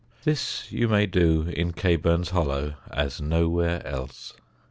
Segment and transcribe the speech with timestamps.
[0.23, 4.33] This you may do in Caburn's hollow as nowhere else.